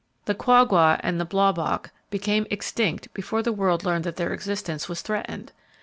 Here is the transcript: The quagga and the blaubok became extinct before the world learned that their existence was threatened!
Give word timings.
The 0.25 0.33
quagga 0.33 0.99
and 1.03 1.21
the 1.21 1.27
blaubok 1.27 1.91
became 2.09 2.47
extinct 2.49 3.13
before 3.13 3.43
the 3.43 3.53
world 3.53 3.83
learned 3.85 4.03
that 4.05 4.15
their 4.15 4.33
existence 4.33 4.89
was 4.89 5.03
threatened! 5.03 5.51